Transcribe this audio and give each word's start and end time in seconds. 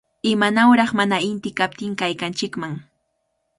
¡Imanawraq 0.33 0.91
mana 0.99 1.17
inti 1.31 1.49
kaptin 1.59 1.93
kaykanchikman! 1.99 2.73